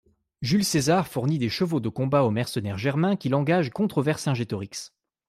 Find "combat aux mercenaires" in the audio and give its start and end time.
1.87-2.79